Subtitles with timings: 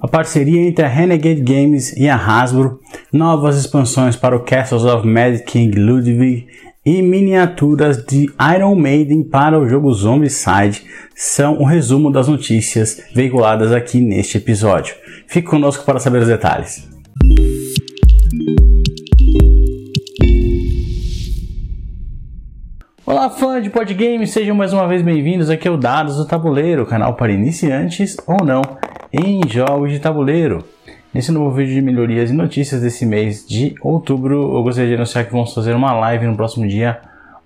[0.00, 2.80] a parceria entre a Renegade Games e a Hasbro,
[3.12, 6.46] novas expansões para o Castles of Mad King Ludwig
[6.84, 10.82] e miniaturas de Iron Maiden para o jogo Zombicide
[11.14, 14.94] são o resumo das notícias veiculadas aqui neste episódio.
[15.26, 16.88] Fique conosco para saber os detalhes.
[23.06, 25.48] Olá, fã de podgames, sejam mais uma vez bem-vindos.
[25.48, 28.60] Aqui é o Dados do Tabuleiro, canal para iniciantes ou não
[29.10, 30.62] em jogos de tabuleiro.
[31.12, 35.24] Nesse novo vídeo de melhorias e notícias desse mês de outubro, eu gostaria de anunciar
[35.24, 37.00] que vamos fazer uma live no próximo dia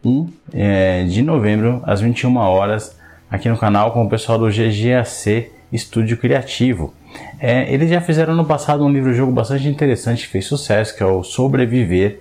[0.05, 2.98] 1 é, de novembro, às 21 horas,
[3.30, 6.93] aqui no canal com o pessoal do GGAC Estúdio Criativo.
[7.38, 11.07] É, eles já fizeram no passado um livro-jogo bastante interessante, que fez sucesso, que é
[11.07, 12.18] o Sobreviver,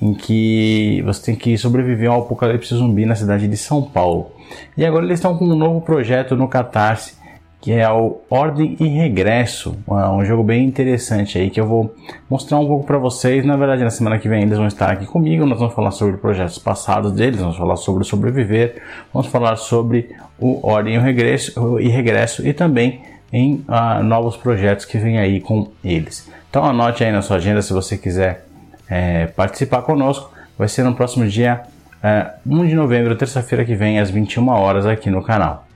[0.00, 4.32] em que você tem que sobreviver ao apocalipse zumbi na cidade de São Paulo.
[4.76, 7.24] E agora eles estão com um novo projeto no Catarse
[7.64, 11.94] que é o Ordem e Regresso, um jogo bem interessante aí que eu vou
[12.28, 13.42] mostrar um pouco para vocês.
[13.42, 15.46] Na verdade, na semana que vem eles vão estar aqui comigo.
[15.46, 18.82] Nós vamos falar sobre projetos passados deles, vamos falar sobre sobreviver,
[19.14, 23.00] vamos falar sobre o Ordem e Regresso e Regresso e também
[23.32, 26.30] em uh, novos projetos que vêm aí com eles.
[26.50, 28.43] Então anote aí na sua agenda se você quiser
[28.88, 30.32] é, participar conosco.
[30.56, 31.62] Vai ser no próximo dia
[32.02, 35.66] é, 1 de novembro, terça-feira que vem, às 21 horas aqui no canal.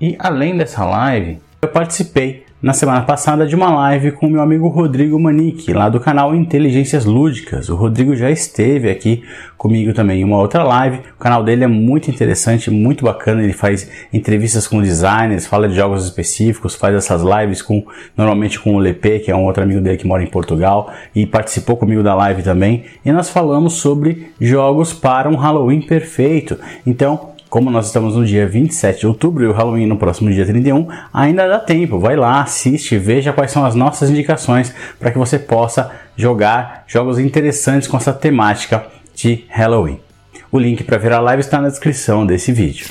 [0.00, 4.68] E além dessa live, eu participei na semana passada de uma live com meu amigo
[4.68, 7.68] Rodrigo Manique, lá do canal Inteligências Lúdicas.
[7.68, 9.22] O Rodrigo já esteve aqui
[9.58, 11.00] comigo também em uma outra live.
[11.14, 13.42] O canal dele é muito interessante, muito bacana.
[13.42, 17.84] Ele faz entrevistas com designers, fala de jogos específicos, faz essas lives com
[18.16, 21.26] normalmente com o Lepê, que é um outro amigo dele que mora em Portugal e
[21.26, 22.84] participou comigo da live também.
[23.04, 26.58] E nós falamos sobre jogos para um Halloween perfeito.
[26.86, 30.44] Então, como nós estamos no dia 27 de outubro e o Halloween no próximo dia
[30.44, 32.00] 31, ainda dá tempo.
[32.00, 37.16] Vai lá, assiste, veja quais são as nossas indicações para que você possa jogar jogos
[37.16, 40.00] interessantes com essa temática de Halloween.
[40.50, 42.88] O link para ver a live está na descrição desse vídeo.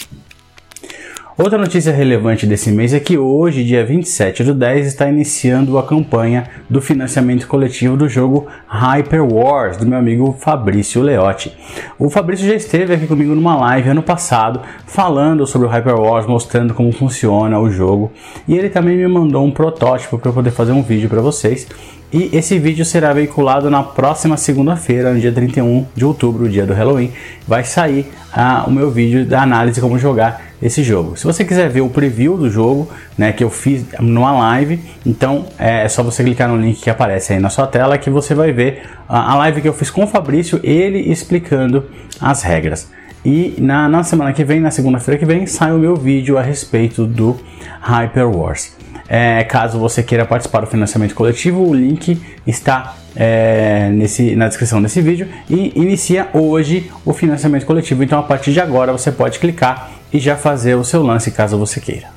[1.36, 5.84] Outra notícia relevante desse mês é que hoje, dia 27 do 10, está iniciando a
[5.84, 11.52] campanha do financiamento coletivo do jogo Hyper Wars, do meu amigo Fabrício Leotti.
[11.98, 16.28] O Fabrício já esteve aqui comigo numa live ano passado, falando sobre o Hyper Wars,
[16.28, 18.12] mostrando como funciona o jogo,
[18.48, 21.68] e ele também me mandou um protótipo para eu poder fazer um vídeo para vocês.
[22.14, 26.72] E esse vídeo será veiculado na próxima segunda-feira, no dia 31 de outubro, dia do
[26.72, 27.12] Halloween.
[27.48, 31.18] Vai sair ah, o meu vídeo da análise como jogar esse jogo.
[31.18, 35.46] Se você quiser ver o preview do jogo, né, que eu fiz numa live, então
[35.60, 38.54] é só você clicar no link que aparece aí na sua tela que você vai
[38.54, 41.86] ver a live que eu fiz com o Fabrício, ele explicando
[42.20, 42.90] as regras.
[43.26, 46.42] E na, na semana que vem, na segunda-feira que vem, sai o meu vídeo a
[46.42, 47.38] respeito do
[47.82, 48.76] Hyper Wars.
[49.16, 54.82] É, caso você queira participar do financiamento coletivo, o link está é, nesse, na descrição
[54.82, 58.04] desse vídeo e inicia hoje o financiamento coletivo.
[58.04, 61.60] Então, a partir de agora, você pode clicar e já fazer o seu lance caso
[61.60, 62.08] você queira.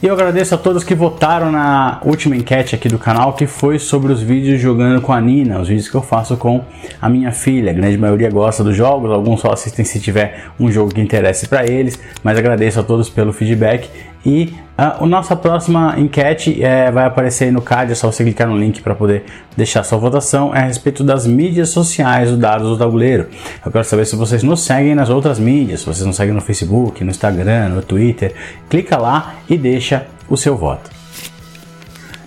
[0.00, 3.78] E eu agradeço a todos que votaram na última enquete aqui do canal, que foi
[3.80, 6.64] sobre os vídeos jogando com a Nina, os vídeos que eu faço com
[7.02, 7.72] a minha filha.
[7.72, 11.48] A grande maioria gosta dos jogos, alguns só assistem se tiver um jogo que interesse
[11.48, 13.90] para eles, mas agradeço a todos pelo feedback
[14.28, 18.22] e a, a nossa próxima enquete é, vai aparecer aí no card, é só você
[18.22, 19.24] clicar no link para poder
[19.56, 20.54] deixar sua votação.
[20.54, 23.28] É a respeito das mídias sociais do Dados do Tabuleiro.
[23.64, 26.42] Eu quero saber se vocês nos seguem nas outras mídias, se vocês nos seguem no
[26.42, 28.34] Facebook, no Instagram, no Twitter.
[28.68, 30.90] Clica lá e deixa o seu voto.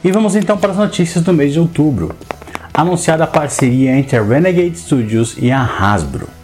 [0.03, 2.16] E vamos então para as notícias do mês de outubro.
[2.73, 6.41] Anunciada a parceria entre a Renegade Studios e a Hasbro.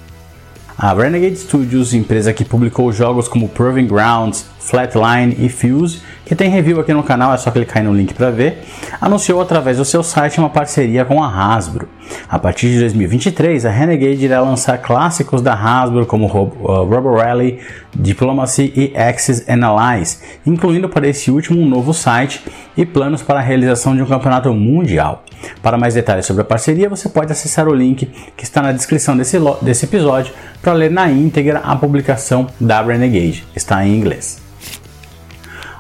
[0.80, 6.52] A Renegade Studios, empresa que publicou jogos como Proving Grounds, Flatline e Fuse, que tem
[6.52, 8.64] review aqui no canal, é só clicar aí no link para ver,
[9.02, 11.90] anunciou através do seu site uma parceria com a Hasbro.
[12.30, 17.60] A partir de 2023, a Renegade irá lançar clássicos da Hasbro como uh, Rubber Rally,
[17.96, 22.44] Diplomacy e Axis and Allies, incluindo para esse último um novo site
[22.76, 25.24] e planos para a realização de um campeonato mundial.
[25.62, 29.16] Para mais detalhes sobre a parceria, você pode acessar o link que está na descrição
[29.16, 33.46] desse, desse episódio para ler na íntegra a publicação da Renegade.
[33.56, 34.42] Está em inglês.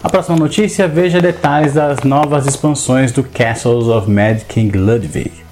[0.01, 5.46] A próxima notícia, veja detalhes das novas expansões do Castles of Mad King Ludwig.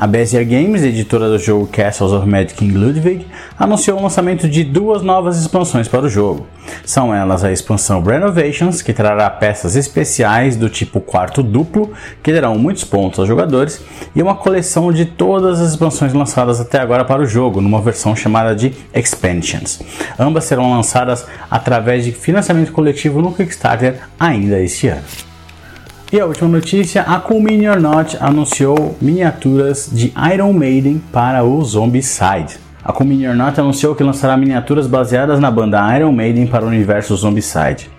[0.00, 3.26] A Bezier Games, editora do jogo Castles of Mad King Ludwig,
[3.58, 6.46] anunciou o lançamento de duas novas expansões para o jogo.
[6.84, 11.92] São elas a expansão Renovations, que trará peças especiais do tipo quarto duplo,
[12.22, 13.82] que darão muitos pontos aos jogadores,
[14.14, 18.14] e uma coleção de todas as expansões lançadas até agora para o jogo, numa versão
[18.14, 19.80] chamada de Expansions.
[20.16, 25.27] Ambas serão lançadas através de financiamento coletivo no Kickstarter ainda este ano.
[26.10, 31.44] E a última notícia, a Cool Mini or Not anunciou miniaturas de Iron Maiden para
[31.44, 32.58] o Zombicide.
[32.82, 36.64] A Cool Mini or Not anunciou que lançará miniaturas baseadas na banda Iron Maiden para
[36.64, 37.90] o universo Zombicide.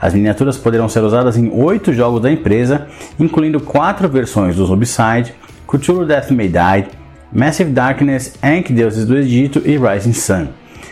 [0.00, 2.86] As miniaturas poderão ser usadas em oito jogos da empresa,
[3.18, 5.34] incluindo quatro versões do Zombicide,
[5.68, 6.88] Cthulhu Death May Die,
[7.30, 10.48] Massive Darkness, Ankh Deuses do Egito e Rising Sun.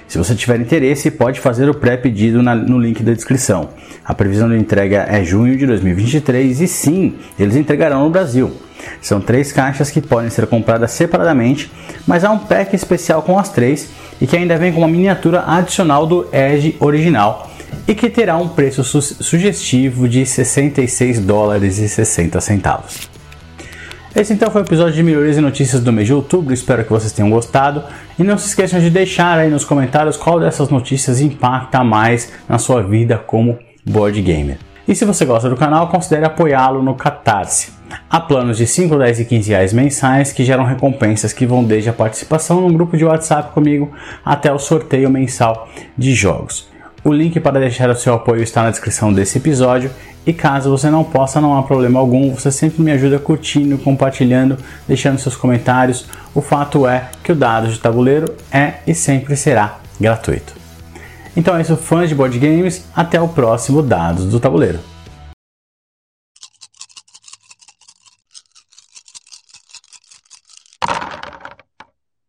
[0.08, 3.68] Se você tiver interesse, pode fazer o pré-pedido no link da descrição.
[4.02, 8.50] A previsão de entrega é junho de 2023 e sim, eles entregarão no Brasil.
[9.02, 11.70] São três caixas que podem ser compradas separadamente,
[12.06, 15.44] mas há um pack especial com as três e que ainda vem com uma miniatura
[15.46, 17.50] adicional do Edge original
[17.86, 23.17] e que terá um preço su sugestivo de 66 dólares e 60 centavos.
[24.16, 26.54] Esse então foi o episódio de melhorias e notícias do mês de outubro.
[26.54, 27.84] Espero que vocês tenham gostado.
[28.18, 32.58] E não se esqueçam de deixar aí nos comentários qual dessas notícias impacta mais na
[32.58, 34.58] sua vida como board gamer.
[34.88, 37.72] E se você gosta do canal, considere apoiá-lo no Catarse.
[38.08, 41.90] Há planos de 5, 10 e 15 reais mensais que geram recompensas que vão desde
[41.90, 43.92] a participação no grupo de WhatsApp comigo
[44.24, 46.68] até o sorteio mensal de jogos.
[47.08, 49.90] O link para deixar o seu apoio está na descrição desse episódio
[50.26, 54.58] e caso você não possa, não há problema algum, você sempre me ajuda curtindo, compartilhando,
[54.86, 56.04] deixando seus comentários.
[56.34, 60.52] O fato é que o Dados de Tabuleiro é e sempre será gratuito.
[61.34, 64.78] Então é isso, fãs de board games, até o próximo Dados do Tabuleiro.